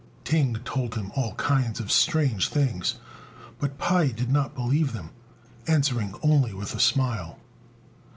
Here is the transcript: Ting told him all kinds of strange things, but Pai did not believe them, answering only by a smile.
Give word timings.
Ting 0.23 0.55
told 0.65 0.95
him 0.95 1.11
all 1.15 1.35
kinds 1.35 1.79
of 1.79 1.91
strange 1.91 2.49
things, 2.49 2.95
but 3.59 3.77
Pai 3.77 4.11
did 4.11 4.31
not 4.31 4.55
believe 4.55 4.93
them, 4.93 5.11
answering 5.67 6.15
only 6.23 6.53
by 6.53 6.63
a 6.63 6.79
smile. 6.79 7.37